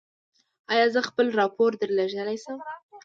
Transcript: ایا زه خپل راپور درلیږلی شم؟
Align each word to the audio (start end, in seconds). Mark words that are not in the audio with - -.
ایا 0.73 0.85
زه 0.93 0.99
خپل 1.09 1.27
راپور 1.39 1.71
درلیږلی 1.81 2.37
شم؟ 2.43 2.59